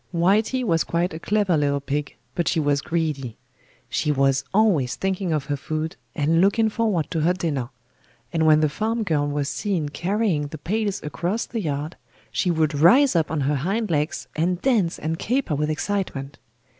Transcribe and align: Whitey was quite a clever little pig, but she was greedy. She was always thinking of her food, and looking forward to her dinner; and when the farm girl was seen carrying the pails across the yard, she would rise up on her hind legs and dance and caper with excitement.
Whitey 0.11 0.63
was 0.63 0.83
quite 0.83 1.13
a 1.13 1.19
clever 1.19 1.55
little 1.55 1.79
pig, 1.79 2.15
but 2.33 2.47
she 2.47 2.59
was 2.59 2.81
greedy. 2.81 3.37
She 3.87 4.11
was 4.11 4.43
always 4.51 4.95
thinking 4.95 5.31
of 5.31 5.45
her 5.45 5.55
food, 5.55 5.95
and 6.15 6.41
looking 6.41 6.69
forward 6.69 7.11
to 7.11 7.19
her 7.21 7.33
dinner; 7.33 7.69
and 8.33 8.47
when 8.47 8.61
the 8.61 8.67
farm 8.67 9.03
girl 9.03 9.27
was 9.27 9.47
seen 9.47 9.89
carrying 9.89 10.47
the 10.47 10.57
pails 10.57 11.03
across 11.03 11.45
the 11.45 11.61
yard, 11.61 11.97
she 12.31 12.49
would 12.49 12.73
rise 12.73 13.15
up 13.15 13.29
on 13.29 13.41
her 13.41 13.57
hind 13.57 13.91
legs 13.91 14.27
and 14.35 14.59
dance 14.63 14.97
and 14.97 15.19
caper 15.19 15.53
with 15.53 15.69
excitement. 15.69 16.39